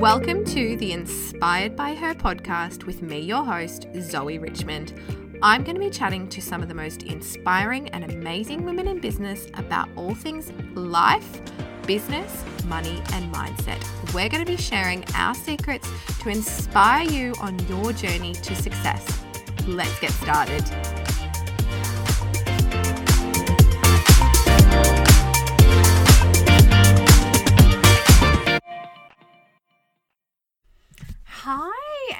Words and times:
Welcome 0.00 0.46
to 0.46 0.78
the 0.78 0.92
Inspired 0.92 1.76
by 1.76 1.94
Her 1.94 2.14
podcast 2.14 2.84
with 2.84 3.02
me, 3.02 3.20
your 3.20 3.44
host, 3.44 3.86
Zoe 4.00 4.38
Richmond. 4.38 4.94
I'm 5.42 5.62
going 5.62 5.74
to 5.74 5.80
be 5.80 5.90
chatting 5.90 6.26
to 6.30 6.40
some 6.40 6.62
of 6.62 6.68
the 6.68 6.74
most 6.74 7.02
inspiring 7.02 7.90
and 7.90 8.10
amazing 8.10 8.64
women 8.64 8.88
in 8.88 8.98
business 8.98 9.48
about 9.52 9.90
all 9.96 10.14
things 10.14 10.52
life, 10.74 11.42
business, 11.86 12.42
money, 12.64 13.02
and 13.12 13.30
mindset. 13.30 13.84
We're 14.14 14.30
going 14.30 14.42
to 14.42 14.50
be 14.50 14.56
sharing 14.56 15.04
our 15.16 15.34
secrets 15.34 15.86
to 16.22 16.30
inspire 16.30 17.06
you 17.06 17.34
on 17.38 17.58
your 17.68 17.92
journey 17.92 18.32
to 18.32 18.56
success. 18.56 19.22
Let's 19.66 20.00
get 20.00 20.12
started. 20.12 20.64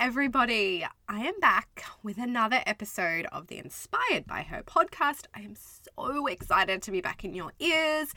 Everybody. 0.01 0.87
I 1.13 1.23
am 1.23 1.41
back 1.41 1.83
with 2.05 2.19
another 2.19 2.63
episode 2.67 3.27
of 3.33 3.49
the 3.49 3.59
Inspired 3.59 4.29
by 4.29 4.43
Her 4.43 4.63
podcast. 4.63 5.25
I 5.35 5.41
am 5.41 5.57
so 5.57 6.29
excited 6.29 6.83
to 6.83 6.93
be 6.93 7.01
back 7.01 7.25
in 7.25 7.35
your 7.35 7.53
ears. 7.59 8.15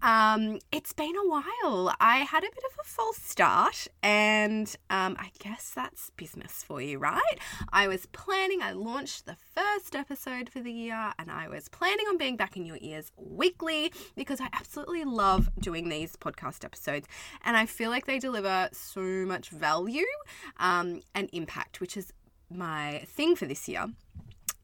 Um, 0.00 0.60
it's 0.70 0.92
been 0.92 1.16
a 1.16 1.26
while. 1.26 1.92
I 1.98 2.18
had 2.18 2.44
a 2.44 2.48
bit 2.48 2.62
of 2.70 2.78
a 2.80 2.84
false 2.84 3.16
start, 3.16 3.88
and 4.00 4.68
um, 4.90 5.16
I 5.18 5.32
guess 5.40 5.72
that's 5.74 6.10
business 6.10 6.62
for 6.62 6.80
you, 6.80 7.00
right? 7.00 7.20
I 7.72 7.88
was 7.88 8.06
planning, 8.06 8.62
I 8.62 8.70
launched 8.70 9.26
the 9.26 9.34
first 9.34 9.96
episode 9.96 10.48
for 10.48 10.60
the 10.60 10.72
year, 10.72 11.14
and 11.18 11.32
I 11.32 11.48
was 11.48 11.68
planning 11.68 12.06
on 12.06 12.16
being 12.16 12.36
back 12.36 12.56
in 12.56 12.64
your 12.64 12.78
ears 12.80 13.10
weekly 13.16 13.92
because 14.14 14.40
I 14.40 14.50
absolutely 14.52 15.02
love 15.02 15.50
doing 15.58 15.88
these 15.88 16.14
podcast 16.14 16.64
episodes, 16.64 17.08
and 17.44 17.56
I 17.56 17.66
feel 17.66 17.90
like 17.90 18.06
they 18.06 18.20
deliver 18.20 18.68
so 18.70 19.00
much 19.00 19.48
value 19.48 20.06
um, 20.60 21.02
and 21.12 21.28
impact, 21.32 21.80
which 21.80 21.96
is 21.96 22.12
my 22.50 23.02
thing 23.06 23.36
for 23.36 23.46
this 23.46 23.68
year. 23.68 23.86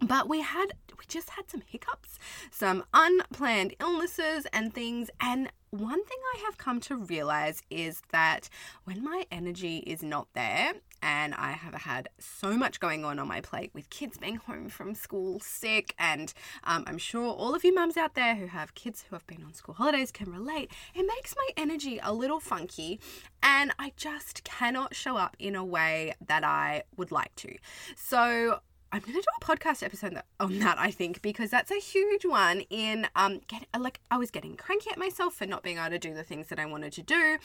But 0.00 0.28
we 0.28 0.40
had 0.42 0.72
we 0.98 1.04
just 1.06 1.30
had 1.30 1.50
some 1.50 1.62
hiccups, 1.66 2.18
some 2.50 2.84
unplanned 2.92 3.74
illnesses 3.80 4.46
and 4.52 4.74
things 4.74 5.10
and 5.20 5.50
one 5.70 6.04
thing 6.04 6.18
I 6.34 6.42
have 6.44 6.58
come 6.58 6.80
to 6.80 6.96
realize 6.96 7.62
is 7.70 8.02
that 8.12 8.50
when 8.84 9.02
my 9.02 9.24
energy 9.30 9.78
is 9.78 10.02
not 10.02 10.28
there 10.34 10.74
and 11.02 11.34
I 11.34 11.52
have 11.52 11.74
had 11.74 12.08
so 12.18 12.56
much 12.56 12.80
going 12.80 13.04
on 13.04 13.18
on 13.18 13.28
my 13.28 13.40
plate 13.40 13.70
with 13.74 13.90
kids 13.90 14.16
being 14.16 14.36
home 14.36 14.68
from 14.68 14.94
school 14.94 15.40
sick, 15.40 15.94
and 15.98 16.32
um, 16.64 16.84
I'm 16.86 16.98
sure 16.98 17.26
all 17.26 17.54
of 17.54 17.64
you 17.64 17.74
mums 17.74 17.96
out 17.96 18.14
there 18.14 18.36
who 18.36 18.46
have 18.46 18.74
kids 18.74 19.04
who 19.08 19.16
have 19.16 19.26
been 19.26 19.44
on 19.44 19.52
school 19.52 19.74
holidays 19.74 20.12
can 20.12 20.30
relate, 20.30 20.70
it 20.94 21.06
makes 21.06 21.34
my 21.36 21.48
energy 21.56 21.98
a 22.02 22.12
little 22.12 22.40
funky 22.40 23.00
and 23.42 23.72
I 23.78 23.92
just 23.96 24.44
cannot 24.44 24.94
show 24.94 25.16
up 25.16 25.36
in 25.38 25.54
a 25.56 25.64
way 25.64 26.14
that 26.26 26.44
I 26.44 26.84
would 26.96 27.10
like 27.10 27.34
to. 27.36 27.56
So 27.96 28.60
I'm 28.92 29.00
going 29.00 29.14
to 29.14 29.20
do 29.20 29.24
a 29.40 29.44
podcast 29.44 29.82
episode 29.82 30.20
on 30.38 30.58
that, 30.58 30.78
I 30.78 30.90
think, 30.90 31.22
because 31.22 31.50
that's 31.50 31.70
a 31.70 31.80
huge 31.80 32.24
one 32.24 32.60
in 32.70 33.08
um 33.16 33.40
get, 33.48 33.66
like 33.78 34.00
I 34.10 34.18
was 34.18 34.30
getting 34.30 34.56
cranky 34.56 34.90
at 34.90 34.98
myself 34.98 35.34
for 35.34 35.46
not 35.46 35.62
being 35.62 35.78
able 35.78 35.90
to 35.90 35.98
do 35.98 36.14
the 36.14 36.22
things 36.22 36.48
that 36.48 36.58
I 36.58 36.66
wanted 36.66 36.92
to 36.94 37.02
do. 37.02 37.38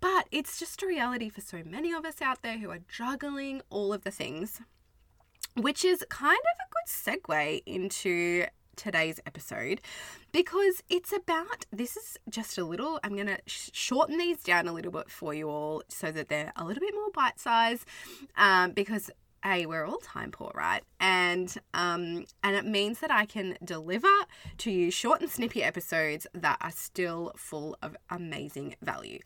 But 0.00 0.26
it's 0.30 0.58
just 0.58 0.82
a 0.82 0.86
reality 0.86 1.28
for 1.28 1.40
so 1.40 1.62
many 1.64 1.92
of 1.92 2.04
us 2.04 2.22
out 2.22 2.42
there 2.42 2.58
who 2.58 2.70
are 2.70 2.80
juggling 2.88 3.62
all 3.70 3.92
of 3.92 4.02
the 4.02 4.10
things, 4.10 4.60
which 5.56 5.84
is 5.84 6.04
kind 6.08 6.38
of 6.38 6.66
a 6.66 6.70
good 6.72 7.22
segue 7.22 7.62
into 7.66 8.46
today's 8.76 9.20
episode 9.26 9.80
because 10.32 10.82
it's 10.88 11.12
about 11.12 11.66
this 11.70 11.98
is 11.98 12.16
just 12.30 12.56
a 12.56 12.64
little 12.64 12.98
i'm 13.04 13.14
going 13.14 13.26
to 13.26 13.36
sh- 13.44 13.68
shorten 13.74 14.16
these 14.16 14.42
down 14.42 14.66
a 14.66 14.72
little 14.72 14.92
bit 14.92 15.10
for 15.10 15.34
you 15.34 15.50
all 15.50 15.82
so 15.88 16.10
that 16.10 16.28
they're 16.28 16.50
a 16.56 16.64
little 16.64 16.80
bit 16.80 16.94
more 16.94 17.10
bite 17.12 17.38
size 17.38 17.84
um, 18.38 18.72
because 18.72 19.10
a 19.44 19.66
we're 19.66 19.86
all 19.86 19.98
time 19.98 20.30
poor 20.30 20.50
right? 20.54 20.82
And 20.98 21.54
um 21.74 22.24
and 22.42 22.56
it 22.56 22.66
means 22.66 23.00
that 23.00 23.10
i 23.10 23.24
can 23.24 23.56
deliver 23.64 24.08
to 24.58 24.70
you 24.70 24.90
short 24.90 25.20
and 25.20 25.30
snippy 25.30 25.62
episodes 25.62 26.26
that 26.34 26.58
are 26.60 26.70
still 26.70 27.32
full 27.36 27.76
of 27.82 27.96
amazing 28.10 28.74
value 28.82 29.18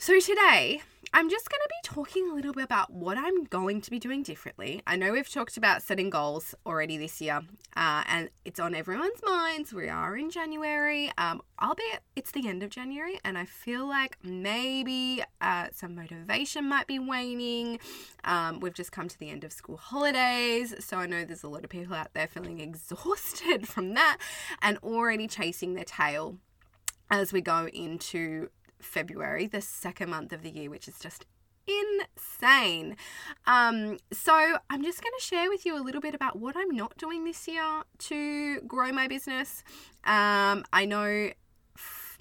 so 0.00 0.20
today 0.20 0.80
I'm 1.12 1.28
just 1.28 1.50
going 1.50 1.60
to 1.60 1.68
be 1.68 1.88
talking 1.96 2.30
a 2.30 2.34
little 2.34 2.52
bit 2.52 2.62
about 2.62 2.92
what 2.92 3.18
I'm 3.18 3.44
going 3.44 3.80
to 3.80 3.90
be 3.90 3.98
doing 3.98 4.22
differently. 4.22 4.80
I 4.86 4.94
know 4.94 5.12
we've 5.12 5.28
talked 5.28 5.56
about 5.56 5.82
setting 5.82 6.08
goals 6.08 6.54
already 6.64 6.96
this 6.98 7.20
year, 7.20 7.40
uh, 7.76 8.04
and 8.06 8.30
it's 8.44 8.60
on 8.60 8.76
everyone's 8.76 9.20
minds. 9.24 9.72
We 9.72 9.88
are 9.88 10.16
in 10.16 10.30
January, 10.30 11.10
um, 11.18 11.42
albeit 11.60 12.02
it's 12.14 12.30
the 12.30 12.46
end 12.46 12.62
of 12.62 12.70
January, 12.70 13.18
and 13.24 13.36
I 13.36 13.44
feel 13.44 13.88
like 13.88 14.18
maybe 14.22 15.24
uh, 15.40 15.68
some 15.72 15.96
motivation 15.96 16.68
might 16.68 16.86
be 16.86 17.00
waning. 17.00 17.80
Um, 18.22 18.60
we've 18.60 18.74
just 18.74 18.92
come 18.92 19.08
to 19.08 19.18
the 19.18 19.30
end 19.30 19.42
of 19.42 19.52
school 19.52 19.78
holidays, 19.78 20.74
so 20.78 20.98
I 20.98 21.06
know 21.06 21.24
there's 21.24 21.42
a 21.42 21.48
lot 21.48 21.64
of 21.64 21.70
people 21.70 21.96
out 21.96 22.14
there 22.14 22.28
feeling 22.28 22.60
exhausted 22.60 23.66
from 23.66 23.94
that 23.94 24.18
and 24.62 24.78
already 24.78 25.26
chasing 25.26 25.74
their 25.74 25.84
tail 25.84 26.36
as 27.10 27.32
we 27.32 27.40
go 27.40 27.66
into 27.68 28.50
February, 28.80 29.46
the 29.46 29.60
second 29.60 30.10
month 30.10 30.32
of 30.32 30.42
the 30.42 30.50
year, 30.50 30.70
which 30.70 30.88
is 30.88 30.98
just 30.98 31.26
insane. 31.66 32.96
Um, 33.46 33.98
so 34.12 34.32
I'm 34.70 34.82
just 34.82 35.02
going 35.02 35.12
to 35.18 35.24
share 35.24 35.48
with 35.48 35.66
you 35.66 35.78
a 35.78 35.82
little 35.82 36.00
bit 36.00 36.14
about 36.14 36.38
what 36.38 36.56
I'm 36.56 36.74
not 36.74 36.96
doing 36.96 37.24
this 37.24 37.46
year 37.46 37.82
to 37.98 38.60
grow 38.62 38.90
my 38.92 39.06
business. 39.06 39.62
Um, 40.04 40.64
I 40.72 40.86
know 40.86 41.30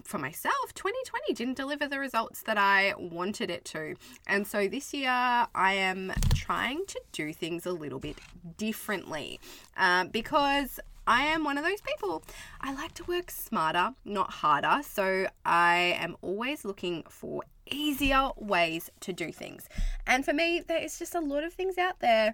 for 0.04 0.18
myself, 0.18 0.74
2020 0.74 1.34
didn't 1.34 1.58
deliver 1.58 1.88
the 1.88 2.00
results 2.00 2.42
that 2.44 2.58
I 2.58 2.94
wanted 2.98 3.50
it 3.50 3.66
to. 3.66 3.96
And 4.26 4.48
so 4.48 4.68
this 4.68 4.94
year, 4.94 5.10
I 5.10 5.74
am 5.74 6.14
trying 6.34 6.86
to 6.88 7.02
do 7.12 7.34
things 7.34 7.66
a 7.66 7.72
little 7.72 8.00
bit 8.00 8.18
differently 8.58 9.40
uh, 9.76 10.06
because 10.06 10.80
I 11.08 11.24
am 11.24 11.46
one 11.46 11.58
of 11.58 11.64
those 11.64 11.80
people. 11.80 12.22
I 12.60 12.74
like 12.74 12.94
to 12.96 13.04
work 13.06 13.32
smarter, 13.32 13.94
not 14.04 14.30
harder. 14.30 14.82
So 14.84 15.28
I 15.46 15.96
am 16.00 16.18
always 16.22 16.66
looking 16.66 17.04
for 17.10 17.44
easier 17.66 18.30
ways 18.36 18.90
to 19.00 19.14
do 19.14 19.32
things. 19.32 19.70
And 20.06 20.26
for 20.26 20.34
me, 20.34 20.62
there 20.68 20.84
is 20.84 21.00
just 21.00 21.16
a 21.16 21.22
lot 21.22 21.46
of 21.46 21.54
things 21.54 21.78
out 21.78 22.02
there 22.02 22.34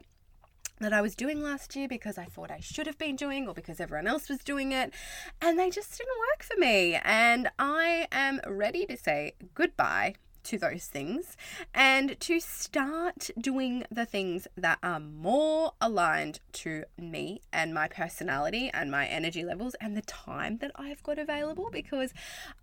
that 0.80 0.92
I 0.92 1.02
was 1.02 1.16
doing 1.16 1.42
last 1.44 1.76
year 1.76 1.88
because 1.88 2.18
I 2.18 2.26
thought 2.26 2.50
I 2.50 2.60
should 2.60 2.88
have 2.88 2.98
been 2.98 3.16
doing 3.16 3.48
or 3.48 3.54
because 3.54 3.80
everyone 3.80 4.08
else 4.08 4.28
was 4.28 4.40
doing 4.40 4.72
it. 4.72 4.92
And 5.40 5.60
they 5.60 5.70
just 5.70 5.96
didn't 5.96 6.20
work 6.32 6.44
for 6.44 6.60
me. 6.60 6.96
And 7.04 7.52
I 7.60 8.08
am 8.12 8.42
ready 8.48 8.88
to 8.88 8.98
say 8.98 9.34
goodbye 9.54 10.16
to 10.44 10.58
those 10.58 10.88
things 10.88 11.38
and 11.74 12.20
to 12.20 12.40
start 12.40 13.30
doing 13.40 13.86
the 13.92 14.06
things 14.06 14.48
that 14.56 14.78
are 14.84 15.00
more 15.00 15.74
aligned 15.82 16.40
to 16.52 16.84
me 16.98 17.42
and 17.52 17.74
my 17.74 17.88
personality 17.88 18.70
and 18.74 18.92
my 18.92 19.06
energy 19.06 19.44
levels 19.44 19.76
and 19.82 19.96
the 19.96 20.02
time 20.02 20.58
that 20.58 20.72
I've 20.76 21.04
got 21.04 21.18
available 21.18 21.70
because 21.72 22.14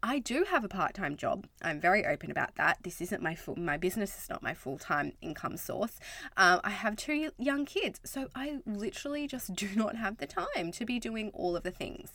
I 0.02 0.18
do 0.18 0.44
have 0.48 0.64
a 0.64 0.68
part-time 0.68 1.16
job. 1.16 1.46
I'm 1.62 1.80
very 1.80 2.04
open 2.06 2.30
about 2.30 2.56
that. 2.56 2.78
This 2.82 3.00
isn't 3.00 3.22
my 3.22 3.34
full 3.34 3.56
my 3.56 3.76
business 3.76 4.16
is 4.22 4.28
not 4.28 4.42
my 4.42 4.54
full-time 4.54 5.12
income 5.20 5.56
source. 5.56 5.98
Um, 6.36 6.60
I 6.64 6.70
have 6.70 6.96
two 6.96 7.30
young 7.38 7.64
kids, 7.64 8.00
so 8.04 8.28
I 8.34 8.58
literally 8.66 9.26
just 9.26 9.54
do 9.62 9.68
not 9.74 9.96
have 9.96 10.18
the 10.18 10.26
time 10.26 10.72
to 10.72 10.84
be 10.84 10.98
doing 10.98 11.30
all 11.34 11.56
of 11.56 11.62
the 11.62 11.70
things. 11.70 12.12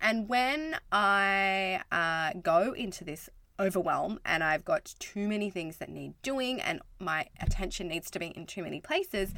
And 0.00 0.28
when 0.28 0.76
I 0.90 1.82
uh, 1.92 2.38
go 2.42 2.72
into 2.72 3.04
this 3.04 3.30
overwhelm 3.62 4.18
and 4.24 4.42
I've 4.42 4.64
got 4.64 4.94
too 4.98 5.28
many 5.28 5.48
things 5.48 5.76
that 5.76 5.88
need 5.88 6.14
doing 6.22 6.60
and 6.60 6.80
my 6.98 7.26
attention 7.40 7.88
needs 7.88 8.10
to 8.10 8.18
be 8.18 8.26
in 8.26 8.46
too 8.46 8.62
many 8.62 8.80
places, 8.80 9.32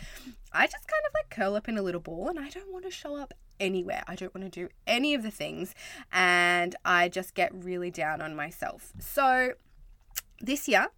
I 0.52 0.66
just 0.66 0.88
kind 0.88 1.02
of 1.06 1.12
like 1.14 1.30
curl 1.30 1.54
up 1.54 1.68
in 1.68 1.76
a 1.76 1.82
little 1.82 2.00
ball 2.00 2.28
and 2.28 2.38
I 2.38 2.48
don't 2.48 2.72
want 2.72 2.84
to 2.84 2.90
show 2.90 3.16
up 3.16 3.34
anywhere. 3.60 4.02
I 4.08 4.14
don't 4.14 4.34
want 4.34 4.50
to 4.50 4.60
do 4.60 4.68
any 4.86 5.14
of 5.14 5.22
the 5.22 5.30
things 5.30 5.74
and 6.10 6.74
I 6.84 7.08
just 7.08 7.34
get 7.34 7.54
really 7.54 7.91
down 7.91 8.22
on 8.22 8.34
myself. 8.34 8.92
So 8.98 9.53
this 10.41 10.66
year, 10.68 10.88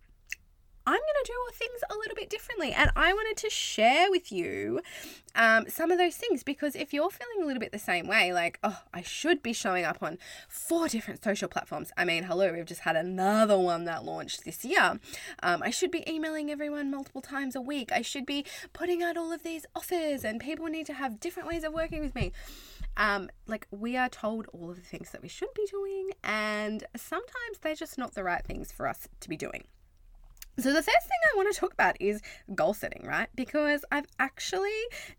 I'm 0.87 0.93
going 0.93 1.25
to 1.25 1.33
do 1.33 1.55
things 1.55 1.81
a 1.91 1.97
little 1.97 2.15
bit 2.15 2.31
differently. 2.31 2.73
And 2.73 2.91
I 2.95 3.13
wanted 3.13 3.37
to 3.39 3.51
share 3.51 4.09
with 4.11 4.31
you 4.31 4.81
um, 5.35 5.69
some 5.69 5.91
of 5.91 5.99
those 5.99 6.17
things 6.17 6.45
because 6.45 6.77
if 6.77 6.95
you're 6.95 7.11
feeling 7.11 7.43
a 7.43 7.47
little 7.47 7.61
bit 7.61 7.73
the 7.73 7.79
same 7.79 8.07
way, 8.07 8.33
like, 8.33 8.59
oh, 8.63 8.83
I 8.95 9.03
should 9.03 9.43
be 9.43 9.53
showing 9.53 9.85
up 9.85 9.99
on 10.01 10.19
four 10.49 10.87
different 10.89 11.25
social 11.25 11.49
platforms. 11.49 11.91
I 11.97 12.05
mean, 12.05 12.23
hello, 12.25 12.53
we've 12.53 12.65
just 12.67 12.83
had 12.83 12.95
another 12.95 13.59
one 13.59 13.85
that 13.85 14.05
launched 14.05 14.45
this 14.45 14.65
year. 14.65 15.01
Um, 15.43 15.63
I 15.63 15.71
should 15.71 15.91
be 15.91 16.09
emailing 16.09 16.51
everyone 16.51 16.91
multiple 16.91 17.21
times 17.21 17.57
a 17.57 17.61
week. 17.61 17.91
I 17.93 18.03
should 18.03 18.25
be 18.25 18.45
putting 18.73 19.03
out 19.03 19.17
all 19.17 19.33
of 19.33 19.43
these 19.43 19.67
offers, 19.75 20.25
and 20.25 20.41
people 20.41 20.67
need 20.67 20.87
to 20.87 20.95
have 20.95 21.19
different 21.19 21.49
ways 21.49 21.65
of 21.65 21.73
working 21.73 22.01
with 22.01 22.15
me. 22.15 22.33
Um, 22.97 23.29
like 23.47 23.67
we 23.71 23.97
are 23.97 24.09
told 24.09 24.47
all 24.53 24.71
of 24.71 24.77
the 24.77 24.83
things 24.83 25.11
that 25.11 25.21
we 25.21 25.29
should 25.29 25.53
be 25.55 25.67
doing, 25.71 26.11
and 26.23 26.85
sometimes 26.97 27.59
they're 27.61 27.75
just 27.75 27.99
not 27.99 28.15
the 28.15 28.25
right 28.25 28.45
things 28.45 28.73
for 28.73 28.87
us 28.87 29.09
to 29.21 29.29
be 29.29 29.37
doing. 29.37 29.65
So, 30.59 30.73
the 30.73 30.83
first 30.83 30.87
thing 30.87 31.19
I 31.33 31.37
want 31.37 31.53
to 31.53 31.61
talk 31.61 31.75
about 31.75 31.97
is 32.01 32.23
goal 32.55 32.73
setting, 32.73 33.05
right? 33.07 33.29
Because 33.35 33.85
I've 33.93 34.07
actually 34.19 34.71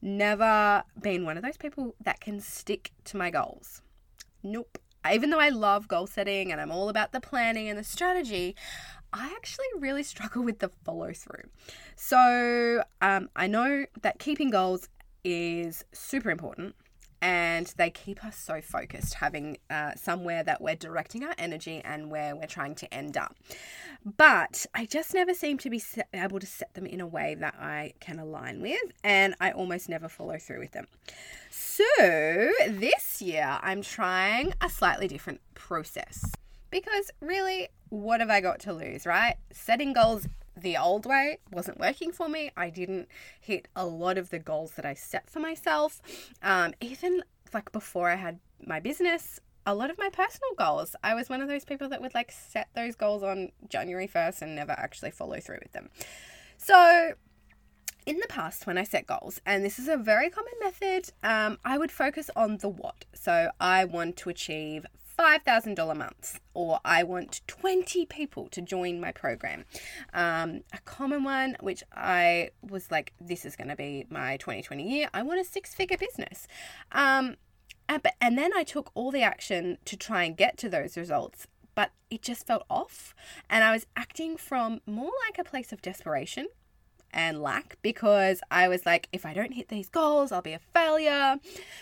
never 0.01 0.83
been 0.99 1.25
one 1.25 1.37
of 1.37 1.43
those 1.43 1.57
people 1.57 1.95
that 2.03 2.19
can 2.19 2.39
stick 2.39 2.91
to 3.05 3.17
my 3.17 3.29
goals. 3.29 3.81
Nope. 4.41 4.79
Even 5.09 5.29
though 5.29 5.39
I 5.39 5.49
love 5.49 5.87
goal 5.87 6.07
setting 6.07 6.51
and 6.51 6.59
I'm 6.59 6.71
all 6.71 6.89
about 6.89 7.11
the 7.11 7.21
planning 7.21 7.69
and 7.69 7.77
the 7.77 7.83
strategy, 7.83 8.55
I 9.13 9.27
actually 9.35 9.67
really 9.77 10.03
struggle 10.03 10.43
with 10.43 10.59
the 10.59 10.69
follow 10.83 11.13
through. 11.13 11.49
So 11.95 12.83
um, 13.01 13.29
I 13.35 13.47
know 13.47 13.85
that 14.01 14.19
keeping 14.19 14.49
goals 14.49 14.89
is 15.23 15.85
super 15.93 16.31
important 16.31 16.75
and 17.21 17.73
they 17.77 17.89
keep 17.89 18.23
us 18.23 18.37
so 18.37 18.61
focused, 18.61 19.15
having 19.15 19.57
uh, 19.69 19.95
somewhere 19.95 20.43
that 20.43 20.61
we're 20.61 20.75
directing 20.75 21.23
our 21.23 21.33
energy 21.37 21.81
and 21.83 22.11
where 22.11 22.35
we're 22.35 22.47
trying 22.47 22.75
to 22.75 22.93
end 22.93 23.17
up. 23.17 23.35
But 24.05 24.65
I 24.73 24.85
just 24.85 25.13
never 25.13 25.33
seem 25.33 25.57
to 25.59 25.69
be 25.69 25.81
able 26.13 26.39
to 26.39 26.45
set 26.45 26.73
them 26.73 26.85
in 26.85 27.01
a 27.01 27.07
way 27.07 27.35
that 27.35 27.55
I 27.59 27.93
can 27.99 28.19
align 28.19 28.61
with, 28.61 28.91
and 29.03 29.35
I 29.39 29.51
almost 29.51 29.89
never 29.89 30.07
follow 30.07 30.37
through 30.37 30.59
with 30.59 30.71
them. 30.71 30.87
So 31.49 31.83
this 32.67 33.21
year, 33.21 33.57
I'm 33.61 33.81
trying 33.81 34.53
a 34.61 34.69
slightly 34.69 35.07
different 35.07 35.41
process 35.55 36.31
because 36.69 37.11
really, 37.21 37.69
what 37.89 38.19
have 38.19 38.29
I 38.29 38.41
got 38.41 38.59
to 38.61 38.73
lose, 38.73 39.05
right? 39.05 39.35
Setting 39.51 39.93
goals 39.93 40.27
the 40.61 40.77
old 40.77 41.05
way 41.05 41.39
wasn't 41.51 41.79
working 41.79 42.11
for 42.11 42.27
me. 42.27 42.51
I 42.57 42.69
didn't 42.69 43.07
hit 43.39 43.67
a 43.75 43.85
lot 43.85 44.17
of 44.17 44.29
the 44.29 44.39
goals 44.39 44.71
that 44.71 44.85
I 44.85 44.93
set 44.93 45.29
for 45.29 45.39
myself. 45.39 46.01
Um, 46.41 46.73
even 46.81 47.23
like 47.53 47.71
before 47.71 48.09
I 48.09 48.15
had 48.15 48.39
my 48.65 48.79
business, 48.79 49.39
a 49.65 49.75
lot 49.75 49.89
of 49.89 49.97
my 49.97 50.09
personal 50.09 50.53
goals, 50.57 50.95
I 51.03 51.13
was 51.13 51.29
one 51.29 51.41
of 51.41 51.47
those 51.47 51.65
people 51.65 51.89
that 51.89 52.01
would 52.01 52.15
like 52.15 52.31
set 52.31 52.69
those 52.73 52.95
goals 52.95 53.21
on 53.21 53.51
January 53.69 54.07
1st 54.07 54.41
and 54.41 54.55
never 54.55 54.71
actually 54.71 55.11
follow 55.11 55.39
through 55.39 55.59
with 55.61 55.73
them. 55.73 55.89
So, 56.57 57.13
in 58.05 58.17
the 58.19 58.27
past, 58.27 58.65
when 58.65 58.77
I 58.77 58.83
set 58.83 59.05
goals, 59.05 59.41
and 59.45 59.65
this 59.65 59.77
is 59.77 59.89
a 59.89 59.97
very 59.97 60.29
common 60.29 60.53
method, 60.63 61.11
um, 61.21 61.59
I 61.65 61.77
would 61.77 61.91
focus 61.91 62.29
on 62.37 62.57
the 62.59 62.69
what. 62.69 63.03
So, 63.13 63.51
I 63.59 63.83
want 63.83 64.15
to 64.17 64.29
achieve 64.29 64.85
$5,000 65.17 65.97
months, 65.97 66.39
or 66.53 66.79
I 66.85 67.03
want 67.03 67.41
20 67.47 68.05
people 68.05 68.47
to 68.49 68.61
join 68.61 68.99
my 68.99 69.11
program. 69.11 69.65
Um, 70.13 70.61
a 70.73 70.79
common 70.85 71.23
one, 71.23 71.57
which 71.59 71.83
I 71.93 72.51
was 72.61 72.91
like, 72.91 73.13
this 73.19 73.45
is 73.45 73.55
going 73.55 73.69
to 73.69 73.75
be 73.75 74.05
my 74.09 74.37
2020 74.37 74.87
year, 74.87 75.09
I 75.13 75.23
want 75.23 75.39
a 75.39 75.43
six 75.43 75.73
figure 75.73 75.97
business. 75.97 76.47
Um, 76.91 77.35
and, 77.89 78.01
and 78.21 78.37
then 78.37 78.51
I 78.55 78.63
took 78.63 78.91
all 78.93 79.11
the 79.11 79.23
action 79.23 79.77
to 79.85 79.97
try 79.97 80.23
and 80.23 80.37
get 80.37 80.57
to 80.59 80.69
those 80.69 80.97
results, 80.97 81.47
but 81.73 81.91
it 82.09 82.21
just 82.21 82.45
felt 82.45 82.63
off. 82.69 83.15
And 83.49 83.63
I 83.63 83.71
was 83.71 83.85
acting 83.95 84.37
from 84.37 84.81
more 84.85 85.11
like 85.27 85.39
a 85.39 85.49
place 85.49 85.71
of 85.71 85.81
desperation 85.81 86.47
and 87.13 87.41
lack 87.41 87.77
because 87.81 88.41
I 88.51 88.67
was 88.67 88.85
like, 88.85 89.07
if 89.11 89.25
I 89.25 89.33
don't 89.33 89.53
hit 89.53 89.69
these 89.69 89.89
goals, 89.89 90.31
I'll 90.31 90.41
be 90.41 90.53
a 90.53 90.59
failure. 90.59 91.39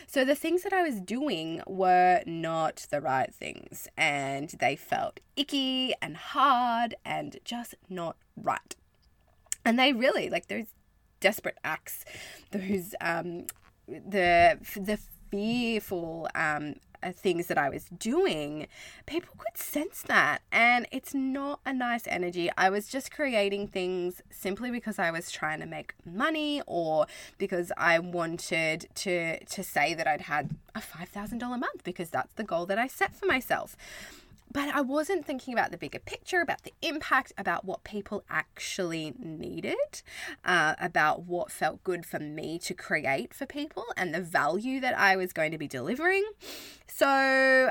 So 0.07 0.23
the 0.23 0.35
things 0.35 0.63
that 0.63 0.73
I 0.73 0.83
was 0.83 0.99
doing 0.99 1.61
were 1.67 2.21
not 2.25 2.87
the 2.89 3.01
right 3.01 3.33
things 3.33 3.87
and 3.97 4.49
they 4.59 4.75
felt 4.75 5.19
icky 5.35 5.93
and 6.01 6.15
hard 6.17 6.95
and 7.03 7.37
just 7.43 7.75
not 7.89 8.15
right. 8.35 8.75
And 9.63 9.79
they 9.79 9.93
really, 9.93 10.29
like 10.29 10.47
those 10.47 10.67
desperate 11.19 11.57
acts, 11.63 12.05
those, 12.51 12.93
um, 13.01 13.47
the, 13.87 14.59
the 14.75 14.99
fearful 15.31 16.29
um, 16.35 16.75
Uh, 17.05 17.11
things 17.11 17.45
that 17.47 17.57
I 17.57 17.69
was 17.69 17.85
doing, 17.85 18.67
people 19.05 19.35
could 19.37 19.57
sense 19.57 20.01
that. 20.07 20.41
And 20.51 20.87
it's 20.91 21.13
not 21.13 21.59
a 21.63 21.71
nice 21.71 22.07
energy. 22.07 22.49
I 22.57 22.71
was 22.71 22.87
just 22.87 23.11
creating 23.11 23.67
things 23.67 24.23
simply 24.31 24.71
because 24.71 24.97
I 24.97 25.11
was 25.11 25.29
trying 25.29 25.59
to 25.59 25.67
make 25.67 25.93
money 26.03 26.63
or 26.65 27.05
because 27.37 27.71
I 27.77 27.99
wanted 27.99 28.87
to 28.95 29.43
to 29.45 29.63
say 29.63 29.93
that 29.93 30.07
I'd 30.07 30.21
had 30.21 30.55
a 30.73 30.79
$5,000 30.79 31.39
month 31.59 31.83
because 31.83 32.09
that's 32.09 32.33
the 32.33 32.43
goal 32.43 32.65
that 32.65 32.79
I 32.79 32.87
set 32.87 33.15
for 33.15 33.27
myself. 33.27 33.77
But 34.55 34.73
I 34.73 34.79
wasn't 34.79 35.25
thinking 35.25 35.53
about 35.53 35.71
the 35.71 35.77
bigger 35.77 35.99
picture, 35.99 36.39
about 36.39 36.63
the 36.63 36.71
impact, 36.81 37.33
about 37.37 37.65
what 37.65 37.83
people 37.83 38.23
actually 38.29 39.13
needed, 39.19 40.01
uh, 40.45 40.75
about 40.79 41.23
what 41.23 41.51
felt 41.51 41.83
good 41.83 42.05
for 42.05 42.19
me 42.19 42.57
to 42.59 42.73
create 42.73 43.33
for 43.33 43.45
people 43.45 43.83
and 43.97 44.15
the 44.15 44.21
value 44.21 44.79
that 44.79 44.97
I 44.97 45.17
was 45.17 45.33
going 45.33 45.51
to 45.51 45.57
be 45.57 45.67
delivering. 45.67 46.23
So 46.87 47.69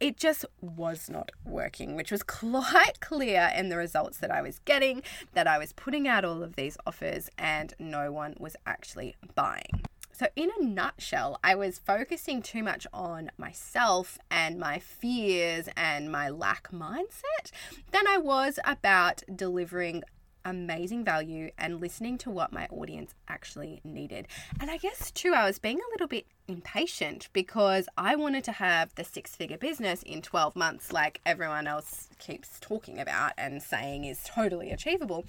it 0.00 0.16
just 0.16 0.44
was 0.60 1.08
not 1.08 1.30
working, 1.44 1.94
which 1.94 2.10
was 2.10 2.22
quite 2.24 2.98
clear 2.98 3.52
in 3.56 3.68
the 3.68 3.76
results 3.76 4.18
that 4.18 4.32
I 4.32 4.42
was 4.42 4.58
getting, 4.64 5.04
that 5.34 5.46
I 5.46 5.56
was 5.56 5.72
putting 5.72 6.08
out 6.08 6.24
all 6.24 6.42
of 6.42 6.56
these 6.56 6.76
offers 6.84 7.30
and 7.38 7.74
no 7.78 8.10
one 8.10 8.34
was 8.40 8.56
actually 8.66 9.14
buying. 9.36 9.84
So, 10.16 10.28
in 10.36 10.50
a 10.56 10.62
nutshell, 10.62 11.40
I 11.42 11.56
was 11.56 11.80
focusing 11.80 12.40
too 12.40 12.62
much 12.62 12.86
on 12.92 13.32
myself 13.36 14.16
and 14.30 14.60
my 14.60 14.78
fears 14.78 15.68
and 15.76 16.12
my 16.12 16.28
lack 16.28 16.70
mindset 16.70 17.50
than 17.90 18.06
I 18.06 18.18
was 18.18 18.60
about 18.64 19.24
delivering 19.34 20.04
amazing 20.44 21.04
value 21.04 21.50
and 21.58 21.80
listening 21.80 22.18
to 22.18 22.30
what 22.30 22.52
my 22.52 22.66
audience 22.66 23.12
actually 23.26 23.80
needed. 23.82 24.28
And 24.60 24.70
I 24.70 24.76
guess 24.76 25.10
too, 25.10 25.32
I 25.34 25.46
was 25.46 25.58
being 25.58 25.78
a 25.78 25.90
little 25.92 26.06
bit 26.06 26.26
impatient 26.48 27.28
because 27.32 27.88
I 27.96 28.16
wanted 28.16 28.44
to 28.44 28.52
have 28.52 28.94
the 28.94 29.04
six 29.04 29.34
figure 29.34 29.56
business 29.56 30.02
in 30.02 30.22
12 30.22 30.56
months, 30.56 30.92
like 30.92 31.20
everyone 31.24 31.66
else 31.66 32.08
keeps 32.18 32.58
talking 32.60 32.98
about 32.98 33.32
and 33.38 33.62
saying 33.62 34.04
is 34.04 34.22
totally 34.24 34.70
achievable. 34.70 35.24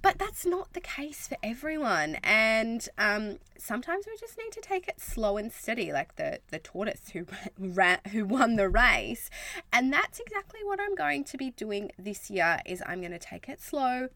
But 0.00 0.18
that's 0.18 0.44
not 0.44 0.72
the 0.72 0.80
case 0.80 1.28
for 1.28 1.36
everyone. 1.44 2.16
And 2.24 2.88
um, 2.98 3.38
sometimes 3.56 4.04
we 4.06 4.16
just 4.18 4.36
need 4.36 4.50
to 4.52 4.60
take 4.60 4.88
it 4.88 5.00
slow 5.00 5.36
and 5.36 5.52
steady, 5.52 5.92
like 5.92 6.16
the, 6.16 6.40
the 6.50 6.58
tortoise 6.58 7.10
who, 7.12 7.26
ran, 7.58 7.98
who 8.10 8.24
won 8.24 8.56
the 8.56 8.68
race. 8.68 9.30
And 9.72 9.92
that's 9.92 10.18
exactly 10.18 10.60
what 10.64 10.80
I'm 10.80 10.96
going 10.96 11.22
to 11.24 11.36
be 11.36 11.50
doing 11.50 11.92
this 11.96 12.30
year 12.30 12.60
is 12.66 12.82
I'm 12.84 13.00
going 13.00 13.12
to 13.12 13.18
take 13.18 13.48
it 13.48 13.60
slow, 13.60 14.08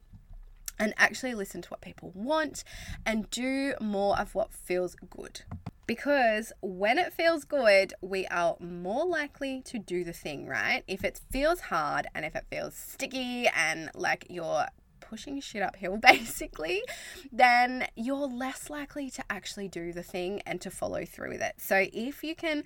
and 0.79 0.93
actually 0.97 1.35
listen 1.35 1.63
to 1.63 1.69
what 1.71 1.81
people 1.81 2.13
want 2.15 2.65
and 3.05 3.31
do 3.31 3.75
more 3.81 4.19
of 4.19 4.35
what 4.35 4.53
feels 4.53 4.95
good. 4.95 5.43
Because 5.87 6.53
when 6.61 6.99
it 6.99 7.13
feels 7.13 7.45
good, 7.45 7.95
we 8.01 8.27
are 8.27 8.57
more 8.59 9.07
likely 9.07 9.63
to 9.67 9.79
do 9.79 10.03
the 10.03 10.13
thing, 10.13 10.47
right? 10.47 10.83
If 10.89 11.05
it 11.05 11.21
feels 11.31 11.61
hard 11.61 12.09
and 12.15 12.25
if 12.25 12.35
it 12.35 12.47
feels 12.51 12.75
sticky 12.75 13.49
and 13.55 13.91
like 13.95 14.27
you're 14.29 14.67
pushing 15.09 15.41
shit 15.41 15.63
uphill 15.63 15.97
basically, 16.03 16.83
then 17.33 17.87
you're 17.95 18.27
less 18.27 18.69
likely 18.69 19.11
to 19.11 19.25
actually 19.31 19.69
do 19.69 19.93
the 19.93 20.03
thing 20.03 20.43
and 20.47 20.61
to 20.61 20.71
follow 20.71 21.05
through 21.05 21.31
with 21.31 21.41
it. 21.41 21.55
So 21.59 21.87
if 21.93 22.25
you 22.25 22.35
can 22.35 22.65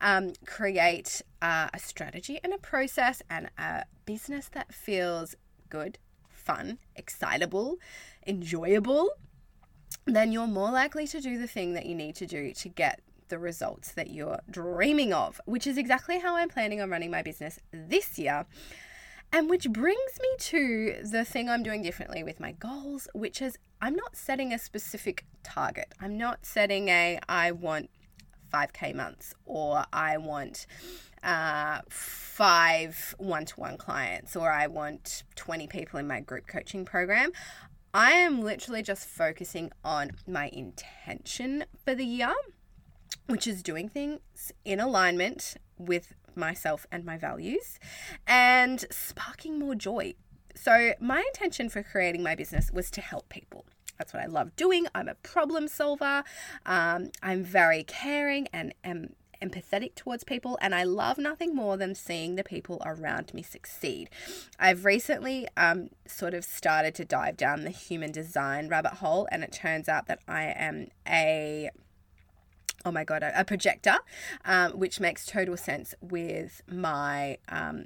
um, 0.00 0.32
create 0.46 1.22
uh, 1.42 1.68
a 1.74 1.78
strategy 1.78 2.38
and 2.42 2.52
a 2.52 2.58
process 2.58 3.22
and 3.28 3.50
a 3.58 3.84
business 4.04 4.48
that 4.52 4.72
feels 4.72 5.34
good, 5.68 5.98
fun, 6.28 6.78
excitable, 6.96 7.76
enjoyable, 8.26 9.10
then 10.06 10.32
you're 10.32 10.46
more 10.46 10.70
likely 10.70 11.06
to 11.08 11.20
do 11.20 11.38
the 11.38 11.46
thing 11.46 11.74
that 11.74 11.86
you 11.86 11.94
need 11.94 12.14
to 12.16 12.26
do 12.26 12.52
to 12.54 12.68
get 12.68 13.00
the 13.28 13.38
results 13.38 13.92
that 13.92 14.10
you're 14.10 14.40
dreaming 14.50 15.12
of, 15.12 15.40
which 15.46 15.66
is 15.66 15.78
exactly 15.78 16.18
how 16.18 16.36
I'm 16.36 16.48
planning 16.48 16.80
on 16.80 16.90
running 16.90 17.10
my 17.10 17.22
business 17.22 17.58
this 17.72 18.18
year. 18.18 18.44
And 19.32 19.48
which 19.48 19.70
brings 19.70 20.18
me 20.20 20.28
to 20.38 20.96
the 21.04 21.24
thing 21.24 21.48
I'm 21.48 21.62
doing 21.62 21.82
differently 21.82 22.24
with 22.24 22.40
my 22.40 22.52
goals, 22.52 23.08
which 23.14 23.40
is 23.40 23.56
I'm 23.80 23.94
not 23.94 24.16
setting 24.16 24.52
a 24.52 24.58
specific 24.58 25.24
target. 25.44 25.94
I'm 26.00 26.18
not 26.18 26.44
setting 26.44 26.88
a 26.88 27.20
I 27.28 27.52
want 27.52 27.90
5k 28.52 28.94
months 28.94 29.34
or 29.46 29.84
I 29.92 30.18
want 30.18 30.66
uh, 31.22 31.80
five 31.88 33.14
one 33.18 33.44
to 33.44 33.60
one 33.60 33.76
clients 33.76 34.34
or 34.34 34.50
I 34.50 34.66
want 34.66 35.22
20 35.36 35.68
people 35.68 36.00
in 36.00 36.08
my 36.08 36.20
group 36.20 36.46
coaching 36.46 36.84
program. 36.84 37.30
I 37.92 38.12
am 38.12 38.40
literally 38.40 38.82
just 38.82 39.08
focusing 39.08 39.72
on 39.84 40.12
my 40.26 40.48
intention 40.52 41.64
for 41.84 41.94
the 41.94 42.04
year, 42.04 42.34
which 43.26 43.48
is 43.48 43.64
doing 43.64 43.88
things 43.88 44.52
in 44.64 44.78
alignment 44.78 45.56
with 45.76 46.14
myself 46.36 46.86
and 46.92 47.04
my 47.04 47.18
values 47.18 47.80
and 48.28 48.84
sparking 48.90 49.58
more 49.58 49.74
joy. 49.74 50.14
So, 50.54 50.92
my 51.00 51.20
intention 51.34 51.68
for 51.68 51.82
creating 51.82 52.22
my 52.22 52.36
business 52.36 52.70
was 52.70 52.90
to 52.92 53.00
help 53.00 53.28
people. 53.28 53.64
That's 53.98 54.14
what 54.14 54.22
I 54.22 54.26
love 54.26 54.54
doing. 54.56 54.86
I'm 54.94 55.08
a 55.08 55.14
problem 55.16 55.66
solver. 55.66 56.22
Um, 56.64 57.10
I'm 57.22 57.42
very 57.42 57.82
caring 57.82 58.48
and 58.52 58.72
am 58.84 59.14
empathetic 59.40 59.94
towards 59.94 60.24
people, 60.24 60.58
and 60.60 60.74
I 60.74 60.84
love 60.84 61.18
nothing 61.18 61.54
more 61.54 61.76
than 61.76 61.94
seeing 61.94 62.36
the 62.36 62.44
people 62.44 62.82
around 62.84 63.32
me 63.34 63.42
succeed. 63.42 64.10
I've 64.58 64.84
recently 64.84 65.48
um, 65.56 65.90
sort 66.06 66.34
of 66.34 66.44
started 66.44 66.94
to 66.96 67.04
dive 67.04 67.36
down 67.36 67.64
the 67.64 67.70
human 67.70 68.12
design 68.12 68.68
rabbit 68.68 68.94
hole, 68.94 69.28
and 69.30 69.42
it 69.42 69.52
turns 69.52 69.88
out 69.88 70.06
that 70.06 70.20
I 70.28 70.44
am 70.56 70.88
a 71.08 71.70
oh 72.84 72.90
my 72.90 73.04
god 73.04 73.22
a, 73.22 73.44
projector 73.44 73.98
um, 74.46 74.72
which 74.72 75.00
makes 75.00 75.26
total 75.26 75.54
sense 75.54 75.94
with 76.00 76.62
my 76.66 77.36
um, 77.50 77.84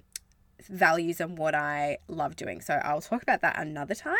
values 0.68 1.20
and 1.20 1.36
what 1.36 1.54
I 1.54 1.98
love 2.08 2.36
doing. 2.36 2.60
So 2.60 2.80
I'll 2.82 3.00
talk 3.00 3.22
about 3.22 3.40
that 3.42 3.58
another 3.58 3.94
time. 3.94 4.14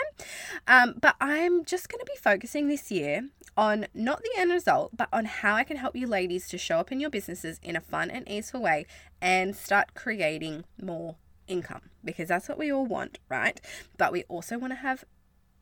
Um, 0.66 0.94
but 1.00 1.16
I'm 1.20 1.64
just 1.64 1.88
going 1.88 2.00
to 2.00 2.06
be 2.06 2.18
focusing 2.20 2.68
this 2.68 2.90
year 2.90 3.28
on 3.56 3.86
not 3.94 4.22
the 4.22 4.30
end 4.36 4.50
result, 4.50 4.96
but 4.96 5.08
on 5.12 5.24
how 5.24 5.54
I 5.54 5.64
can 5.64 5.76
help 5.76 5.96
you 5.96 6.06
ladies 6.06 6.48
to 6.48 6.58
show 6.58 6.78
up 6.78 6.90
in 6.90 7.00
your 7.00 7.10
businesses 7.10 7.60
in 7.62 7.76
a 7.76 7.80
fun 7.80 8.10
and 8.10 8.28
easeful 8.28 8.62
way 8.62 8.86
and 9.20 9.54
start 9.54 9.94
creating 9.94 10.64
more 10.80 11.16
income 11.46 11.82
because 12.04 12.28
that's 12.28 12.48
what 12.48 12.58
we 12.58 12.72
all 12.72 12.86
want, 12.86 13.18
right? 13.28 13.60
But 13.96 14.12
we 14.12 14.24
also 14.24 14.58
want 14.58 14.72
to 14.72 14.78
have 14.78 15.04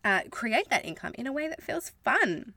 uh, 0.05 0.23
create 0.31 0.69
that 0.71 0.85
income 0.85 1.13
in 1.17 1.27
a 1.27 1.33
way 1.33 1.49
that 1.49 1.63
feels 1.63 1.93
fun. 2.05 2.55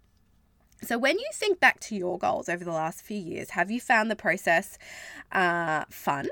So, 0.81 0.97
when 0.97 1.17
you 1.17 1.27
think 1.33 1.59
back 1.59 1.79
to 1.81 1.95
your 1.95 2.17
goals 2.17 2.49
over 2.49 2.63
the 2.63 2.71
last 2.71 3.01
few 3.01 3.17
years, 3.17 3.51
have 3.51 3.71
you 3.71 3.79
found 3.79 4.11
the 4.11 4.15
process 4.15 4.77
uh, 5.31 5.85
fun? 5.89 6.27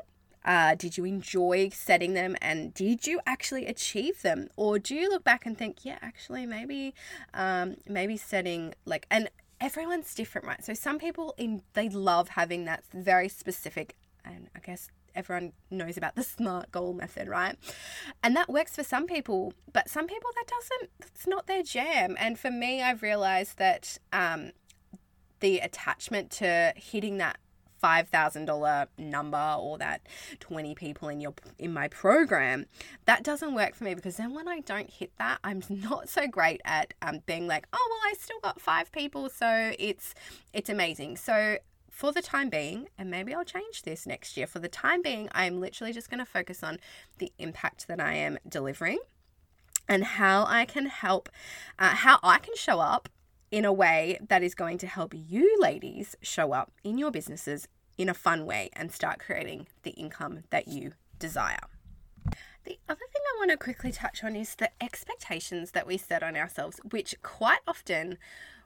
Uh, 0.46 0.76
did 0.76 0.98
you 0.98 1.06
enjoy 1.06 1.70
setting 1.70 2.14
them 2.14 2.36
and 2.42 2.74
did 2.74 3.08
you 3.08 3.20
actually 3.26 3.66
achieve 3.66 4.22
them? 4.22 4.50
Or 4.56 4.80
do 4.80 4.96
you 4.96 5.10
look 5.10 5.24
back 5.24 5.46
and 5.46 5.58
think, 5.58 5.86
yeah, 5.86 6.00
actually, 6.02 6.46
maybe, 6.46 6.94
um, 7.34 7.76
maybe 7.88 8.18
setting 8.18 8.74
like, 8.86 9.06
and 9.10 9.30
everyone's 9.62 10.14
different, 10.14 10.46
right? 10.48 10.64
So, 10.64 10.74
some 10.74 11.00
people 11.00 11.34
in 11.38 11.62
they 11.74 11.90
love 11.90 12.30
having 12.30 12.66
that 12.66 12.84
very 12.94 13.30
specific, 13.30 13.96
and 14.26 14.50
I 14.56 14.60
guess 14.60 14.90
everyone 15.16 15.54
knows 15.70 15.98
about 15.98 16.16
the 16.16 16.24
SMART 16.24 16.72
goal 16.72 16.94
method, 16.94 17.28
right? 17.28 17.56
And 18.22 18.36
that 18.36 18.50
works 18.50 18.76
for 18.76 18.84
some 18.84 19.06
people, 19.08 19.54
but 19.72 19.90
some 19.90 20.08
people 20.08 20.32
that 20.36 20.48
doesn't, 20.48 20.92
it's 21.14 21.28
not 21.28 21.48
their 21.48 21.64
jam. 21.64 22.16
And 22.20 22.38
for 22.38 22.52
me, 22.52 22.82
I've 22.82 23.02
realized 23.02 23.58
that 23.58 23.98
um, 24.12 24.52
the 25.40 25.60
attachment 25.60 26.32
to 26.32 26.74
hitting 26.76 27.18
that 27.18 27.38
$5,000 27.84 28.88
number 28.98 29.56
or 29.60 29.78
that 29.78 30.08
20 30.40 30.76
people 30.76 31.10
in 31.10 31.20
your 31.20 31.34
in 31.60 31.74
my 31.74 31.88
program 31.88 32.66
that 33.06 33.24
doesn't 33.24 33.54
work 33.54 33.76
for 33.76 33.84
me 33.84 33.94
because 33.94 34.18
then 34.18 34.34
when 34.34 34.48
I 34.48 34.62
don't 34.62 34.90
hit 34.90 35.12
that 35.18 35.40
I'm 35.44 35.62
not 35.70 36.10
so 36.10 36.28
great 36.28 36.62
at 36.66 36.94
um, 37.02 37.20
being 37.26 37.48
like 37.48 37.68
oh 37.74 37.88
well 37.90 38.12
I 38.12 38.14
still 38.18 38.40
got 38.42 38.62
five 38.62 38.92
people 38.92 39.30
so 39.30 39.74
it's 39.78 40.14
it's 40.54 40.70
amazing. 40.70 41.18
So 41.18 41.58
for 41.90 42.12
the 42.12 42.22
time 42.22 42.50
being, 42.50 42.88
and 42.98 43.12
maybe 43.12 43.34
I'll 43.34 43.46
change 43.46 43.84
this 43.84 44.08
next 44.08 44.36
year, 44.36 44.48
for 44.48 44.60
the 44.60 44.68
time 44.68 45.02
being, 45.02 45.30
I'm 45.32 45.60
literally 45.60 45.94
just 45.94 46.10
going 46.10 46.20
to 46.20 46.26
focus 46.26 46.64
on 46.64 46.80
the 47.20 47.32
impact 47.38 47.88
that 47.88 48.00
I 48.00 48.16
am 48.16 48.40
delivering 48.48 49.00
and 49.88 50.04
how 50.04 50.46
I 50.48 50.66
can 50.66 50.88
help, 50.88 51.30
uh, 51.78 51.90
how 51.90 52.20
I 52.24 52.40
can 52.40 52.56
show 52.56 52.80
up 52.80 53.10
in 53.54 53.66
a 53.66 53.72
way 53.72 54.18
that 54.30 54.42
is 54.42 54.56
going 54.56 54.80
to 54.80 54.88
help 54.88 55.14
you 55.16 55.56
ladies 55.60 56.16
show 56.24 56.54
up 56.54 56.72
in 56.84 56.98
your 56.98 57.12
businesses 57.12 57.68
in 58.00 58.10
a 58.10 58.14
fun 58.14 58.48
way 58.48 58.68
and 58.74 58.92
start 58.92 59.20
creating 59.20 59.68
the 59.84 59.92
income 59.92 60.40
that 60.50 60.68
you 60.68 60.94
desire. 61.20 61.60
The 62.64 62.80
other 62.90 63.06
thing 63.14 63.22
I 63.22 63.38
want 63.38 63.52
to 63.52 63.58
quickly 63.58 63.92
touch 63.92 64.24
on 64.24 64.36
is 64.36 64.56
the 64.56 64.72
expectations 64.82 65.70
that 65.74 65.86
we 65.86 65.98
set 65.98 66.24
on 66.24 66.36
ourselves, 66.36 66.80
which 66.90 67.14
quite 67.22 67.60
often 67.68 68.18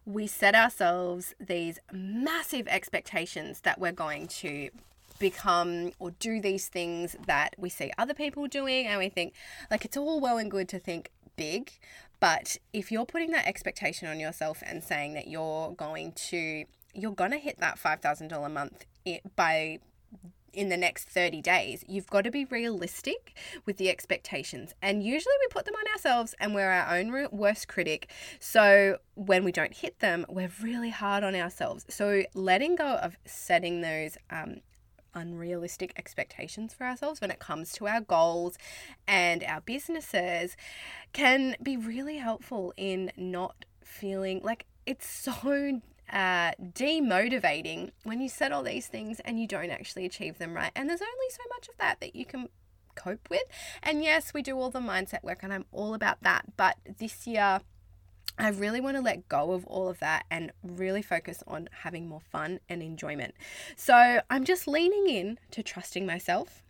we 0.06 0.26
set 0.26 0.56
ourselves 0.56 1.36
these 1.38 1.80
massive 1.92 2.66
expectations 2.70 3.60
that 3.62 3.82
we're 3.82 3.92
going 3.92 4.28
to 4.28 4.70
become 5.20 5.92
or 6.00 6.12
do 6.12 6.40
these 6.40 6.70
things 6.70 7.18
that 7.26 7.56
we 7.58 7.68
see 7.68 7.92
other 7.98 8.14
people 8.14 8.48
doing 8.48 8.88
and 8.88 9.00
we 9.00 9.10
think 9.10 9.34
like 9.70 9.84
it's 9.84 9.98
all 9.98 10.22
well 10.22 10.38
and 10.38 10.50
good 10.50 10.70
to 10.70 10.80
think 10.80 11.12
big 11.38 11.72
but 12.20 12.58
if 12.74 12.92
you're 12.92 13.06
putting 13.06 13.32
that 13.32 13.48
expectation 13.48 14.08
on 14.08 14.20
yourself 14.20 14.64
and 14.66 14.84
saying 14.84 15.14
that 15.14 15.28
you're 15.28 15.72
going 15.74 16.12
to 16.14 16.66
you're 16.94 17.14
going 17.14 17.32
to 17.32 17.38
hit 17.38 17.60
that 17.60 17.78
$5000 17.78 18.46
a 18.46 18.50
month 18.50 18.86
by 19.36 19.80
in 20.58 20.70
the 20.70 20.78
next 20.78 21.08
30 21.10 21.42
days. 21.42 21.84
You've 21.88 22.08
got 22.08 22.24
to 22.24 22.32
be 22.32 22.46
realistic 22.46 23.38
with 23.66 23.78
the 23.78 23.90
expectations. 23.90 24.74
And 24.82 25.04
usually 25.04 25.36
we 25.40 25.48
put 25.50 25.66
them 25.66 25.76
on 25.76 25.94
ourselves 25.94 26.34
and 26.40 26.56
we're 26.56 26.72
our 26.72 26.98
own 26.98 27.28
worst 27.32 27.68
critic. 27.68 28.10
So 28.40 28.98
when 29.14 29.44
we 29.44 29.52
don't 29.52 29.74
hit 29.74 30.00
them, 30.00 30.26
we're 30.28 30.52
really 30.62 30.90
hard 30.90 31.24
on 31.24 31.36
ourselves. 31.36 31.86
So 31.90 32.24
letting 32.34 32.76
go 32.76 32.96
of 32.96 33.18
setting 33.26 33.82
those 33.82 34.18
um, 34.32 34.62
unrealistic 35.18 35.92
expectations 35.98 36.74
for 36.74 36.86
ourselves 36.86 37.20
when 37.20 37.32
it 37.32 37.40
comes 37.40 37.72
to 37.74 37.88
our 37.88 38.02
goals 38.02 38.58
and 39.08 39.44
our 39.44 39.62
businesses 39.62 40.56
can 41.14 41.56
be 41.62 41.76
really 41.76 42.18
helpful 42.18 42.74
in 42.78 43.12
not 43.18 43.66
feeling 43.84 44.42
like 44.44 44.66
it's 44.86 45.08
so 45.08 45.82
uh, 46.12 46.52
demotivating 46.62 47.92
when 48.04 48.22
you 48.22 48.30
set 48.30 48.52
all 48.52 48.64
these 48.64 48.88
things 48.88 49.20
and 49.22 49.40
you 49.40 49.48
don't 49.48 49.70
actually 49.72 50.06
achieve 50.06 50.38
them 50.38 50.54
right. 50.54 50.72
And 50.76 50.90
there's 50.90 51.02
only 51.02 51.30
so 51.30 51.44
much 51.50 51.68
of 51.68 51.78
that 51.78 52.00
that 52.00 52.16
you 52.16 52.26
can 52.26 52.50
cope 52.96 53.30
with. 53.30 53.44
And 53.84 54.04
yes, 54.04 54.34
we 54.34 54.42
do 54.42 54.58
all 54.58 54.70
the 54.70 54.80
mindset 54.80 55.24
work, 55.24 55.40
and 55.42 55.54
I'm 55.54 55.66
all 55.72 55.94
about 55.94 56.24
that. 56.24 56.58
But 56.58 56.78
this 56.98 57.28
year, 57.28 57.62
I 58.40 58.50
really 58.50 58.80
want 58.80 58.98
to 58.98 59.02
let 59.02 59.28
go 59.30 59.54
of 59.54 59.66
all 59.66 59.90
of 59.90 60.00
that 60.00 60.26
and 60.30 60.52
really 60.64 61.02
focus 61.02 61.44
on 61.48 61.70
having 61.84 62.08
more 62.08 62.22
fun 62.22 62.60
and 62.70 62.84
enjoyment. 62.84 63.34
So 63.76 64.22
I'm 64.30 64.44
just 64.44 64.68
leaning 64.68 65.08
in 65.08 65.40
to 65.52 65.64
trusting 65.64 66.06
myself 66.06 66.64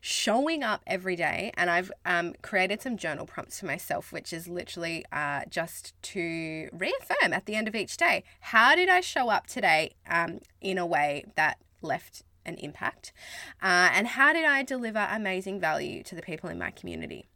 showing 0.00 0.62
up 0.62 0.82
every 0.86 1.16
day 1.16 1.50
and 1.56 1.70
i've 1.70 1.90
um, 2.04 2.34
created 2.42 2.82
some 2.82 2.96
journal 2.96 3.26
prompts 3.26 3.60
for 3.60 3.66
myself 3.66 4.12
which 4.12 4.32
is 4.32 4.46
literally 4.46 5.04
uh, 5.10 5.40
just 5.48 5.94
to 6.02 6.68
reaffirm 6.72 7.32
at 7.32 7.46
the 7.46 7.54
end 7.54 7.66
of 7.66 7.74
each 7.74 7.96
day 7.96 8.22
how 8.40 8.74
did 8.74 8.88
i 8.88 9.00
show 9.00 9.30
up 9.30 9.46
today 9.46 9.92
um, 10.08 10.38
in 10.60 10.78
a 10.78 10.86
way 10.86 11.24
that 11.36 11.58
left 11.80 12.22
an 12.44 12.54
impact 12.56 13.12
uh, 13.62 13.88
and 13.92 14.08
how 14.08 14.32
did 14.32 14.44
i 14.44 14.62
deliver 14.62 15.08
amazing 15.10 15.58
value 15.58 16.02
to 16.02 16.14
the 16.14 16.22
people 16.22 16.50
in 16.50 16.58
my 16.58 16.70
community 16.70 17.26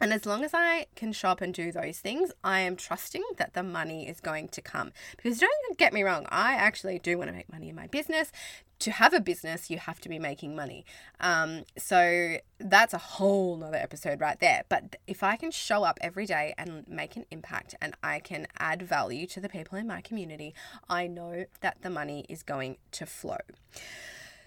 and 0.00 0.12
as 0.12 0.24
long 0.24 0.44
as 0.44 0.52
I 0.54 0.86
can 0.96 1.12
shop 1.12 1.40
and 1.40 1.52
do 1.52 1.70
those 1.70 1.98
things, 1.98 2.32
I 2.42 2.60
am 2.60 2.76
trusting 2.76 3.22
that 3.36 3.52
the 3.52 3.62
money 3.62 4.08
is 4.08 4.20
going 4.20 4.48
to 4.48 4.62
come. 4.62 4.92
Because 5.16 5.38
don't 5.38 5.78
get 5.78 5.92
me 5.92 6.02
wrong, 6.02 6.26
I 6.30 6.54
actually 6.54 6.98
do 6.98 7.18
want 7.18 7.28
to 7.28 7.36
make 7.36 7.52
money 7.52 7.68
in 7.68 7.76
my 7.76 7.86
business. 7.86 8.32
To 8.80 8.90
have 8.92 9.12
a 9.12 9.20
business, 9.20 9.68
you 9.68 9.76
have 9.76 10.00
to 10.00 10.08
be 10.08 10.18
making 10.18 10.56
money. 10.56 10.86
Um, 11.20 11.64
so 11.76 12.36
that's 12.58 12.94
a 12.94 12.98
whole 12.98 13.58
nother 13.58 13.76
episode 13.76 14.22
right 14.22 14.40
there. 14.40 14.62
But 14.70 14.96
if 15.06 15.22
I 15.22 15.36
can 15.36 15.50
show 15.50 15.84
up 15.84 15.98
every 16.00 16.24
day 16.24 16.54
and 16.56 16.88
make 16.88 17.14
an 17.14 17.26
impact 17.30 17.74
and 17.82 17.94
I 18.02 18.20
can 18.20 18.46
add 18.58 18.80
value 18.80 19.26
to 19.28 19.40
the 19.40 19.50
people 19.50 19.76
in 19.76 19.86
my 19.86 20.00
community, 20.00 20.54
I 20.88 21.08
know 21.08 21.44
that 21.60 21.82
the 21.82 21.90
money 21.90 22.24
is 22.30 22.42
going 22.42 22.78
to 22.92 23.04
flow. 23.04 23.36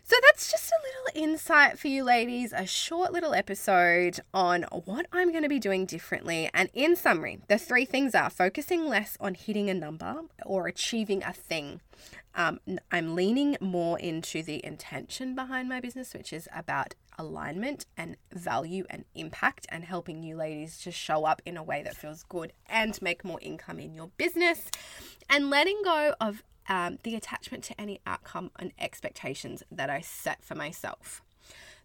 So 0.05 0.17
that's 0.21 0.51
just 0.51 0.69
a 0.69 0.75
little 0.83 1.23
insight 1.23 1.79
for 1.79 1.87
you 1.87 2.03
ladies, 2.03 2.51
a 2.51 2.65
short 2.65 3.13
little 3.13 3.33
episode 3.33 4.19
on 4.33 4.63
what 4.83 5.05
I'm 5.13 5.31
going 5.31 5.43
to 5.43 5.49
be 5.49 5.59
doing 5.59 5.85
differently. 5.85 6.49
And 6.53 6.69
in 6.73 6.97
summary, 6.97 7.39
the 7.47 7.57
three 7.57 7.85
things 7.85 8.13
are 8.13 8.29
focusing 8.29 8.85
less 8.85 9.15
on 9.21 9.33
hitting 9.33 9.69
a 9.69 9.73
number 9.73 10.23
or 10.45 10.67
achieving 10.67 11.23
a 11.23 11.31
thing. 11.31 11.79
Um, 12.35 12.59
I'm 12.91 13.15
leaning 13.15 13.55
more 13.61 13.97
into 13.97 14.43
the 14.43 14.63
intention 14.65 15.35
behind 15.35 15.69
my 15.69 15.79
business, 15.79 16.13
which 16.13 16.33
is 16.33 16.49
about 16.53 16.95
alignment 17.17 17.85
and 17.95 18.17
value 18.33 18.85
and 18.89 19.05
impact 19.15 19.67
and 19.69 19.85
helping 19.85 20.21
you 20.21 20.35
ladies 20.35 20.79
to 20.79 20.91
show 20.91 21.23
up 21.23 21.41
in 21.45 21.55
a 21.55 21.63
way 21.63 21.81
that 21.81 21.95
feels 21.95 22.23
good 22.23 22.51
and 22.67 23.01
make 23.01 23.23
more 23.23 23.39
income 23.41 23.79
in 23.79 23.93
your 23.93 24.09
business 24.17 24.69
and 25.29 25.49
letting 25.49 25.79
go 25.83 26.13
of 26.19 26.43
um, 26.69 26.99
the 27.03 27.15
attachment 27.15 27.63
to 27.65 27.79
any 27.79 27.99
outcome 28.05 28.51
and 28.57 28.71
expectations 28.79 29.63
that 29.71 29.89
I 29.89 30.01
set 30.01 30.43
for 30.43 30.55
myself. 30.55 31.21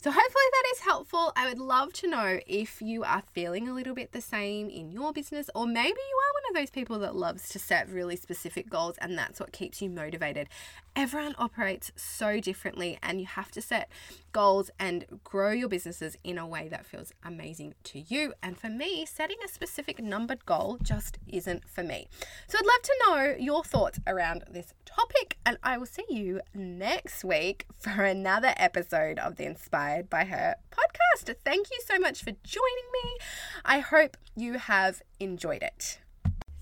So, 0.01 0.13
hopefully, 0.13 0.45
that 0.53 0.65
is 0.75 0.81
helpful. 0.81 1.33
I 1.35 1.49
would 1.49 1.59
love 1.59 1.93
to 1.95 2.09
know 2.09 2.39
if 2.47 2.81
you 2.81 3.03
are 3.03 3.25
feeling 3.33 3.69
a 3.69 3.75
little 3.75 3.97
bit 3.97 4.13
the 4.13 4.21
same 4.21 4.71
in 4.71 4.93
your 4.93 5.13
business, 5.13 5.51
or 5.57 5.67
maybe 5.67 5.89
you 5.89 6.19
are 6.23 6.35
one 6.35 6.51
of 6.51 6.55
those 6.55 6.71
people 6.71 7.01
that 7.01 7.17
loves 7.17 7.49
to 7.49 7.59
set 7.59 7.91
really 7.91 8.15
specific 8.15 8.71
goals 8.71 8.97
and 8.99 9.19
that's 9.19 9.41
what 9.41 9.51
keeps 9.51 9.83
you 9.83 9.91
motivated. 9.91 10.49
Everyone 10.95 11.35
operates 11.37 11.91
so 11.97 12.39
differently, 12.39 12.97
and 13.03 13.21
you 13.21 13.27
have 13.27 13.51
to 13.53 13.61
set 13.61 13.89
goals 14.33 14.71
and 14.79 15.05
grow 15.25 15.51
your 15.51 15.69
businesses 15.69 16.17
in 16.23 16.39
a 16.39 16.47
way 16.47 16.69
that 16.69 16.87
feels 16.87 17.13
amazing 17.25 17.75
to 17.85 17.99
you. 17.99 18.35
And 18.41 18.57
for 18.57 18.69
me, 18.69 19.05
setting 19.05 19.39
a 19.45 19.49
specific 19.49 20.01
numbered 20.01 20.47
goal 20.47 20.79
just 20.81 21.19
isn't 21.27 21.69
for 21.69 21.83
me. 21.83 22.07
So, 22.47 22.59
I'd 22.59 22.67
love 22.67 22.83
to 22.83 22.97
know 23.07 23.45
your 23.45 23.65
thoughts 23.65 23.99
around 24.07 24.45
this 24.49 24.75
topic, 24.85 25.39
and 25.45 25.59
I 25.65 25.77
will 25.77 25.87
see 25.87 26.05
you 26.09 26.41
next 26.55 27.25
week 27.25 27.67
for 27.77 28.05
another 28.05 28.55
episode 28.57 29.19
of 29.19 29.37
the 29.37 29.47
Inspired 29.89 30.11
by 30.11 30.25
Her 30.27 30.55
podcast. 30.71 31.35
Thank 31.47 31.71
you 31.71 31.79
so 31.87 31.99
much 31.99 32.23
for 32.23 32.33
joining 32.45 32.89
me. 32.93 33.17
I 33.65 33.79
hope 33.79 34.19
you 34.37 34.59
have 34.59 35.01
enjoyed 35.19 35.63
it. 35.63 35.99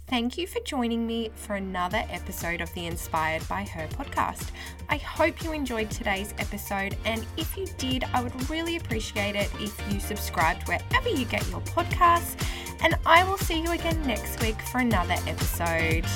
Thank 0.07 0.39
you 0.39 0.47
for 0.47 0.61
joining 0.61 1.09
me 1.09 1.33
for 1.35 1.57
another 1.57 2.05
episode 2.09 2.61
of 2.61 2.73
the 2.75 2.87
Inspired 2.87 3.47
by 3.49 3.65
Her 3.65 3.89
podcast. 3.89 4.51
I 4.89 4.99
hope 4.99 5.43
you 5.43 5.51
enjoyed 5.51 5.91
today's 5.91 6.35
episode, 6.39 6.97
and 7.05 7.27
if 7.37 7.57
you 7.57 7.67
did, 7.79 8.05
I 8.15 8.23
would 8.23 8.49
really 8.49 8.77
appreciate 8.77 9.35
it 9.35 9.51
if 9.59 9.93
you 9.93 9.99
subscribed 9.99 10.69
wherever 10.69 11.09
you 11.09 11.25
get 11.25 11.49
your 11.51 11.63
podcasts. 11.63 12.41
And 12.81 12.95
I 13.05 13.25
will 13.25 13.39
see 13.39 13.61
you 13.61 13.73
again 13.73 14.01
next 14.07 14.41
week 14.41 14.61
for 14.63 14.79
another 14.79 15.17
episode. 15.27 16.07